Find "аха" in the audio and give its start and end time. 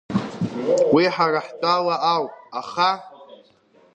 2.59-2.89